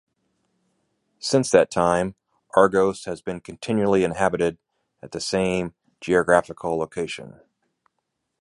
[1.19, 2.15] Since that time,
[2.55, 4.57] Argos has been continually inhabited
[4.99, 7.39] at the same geographical location.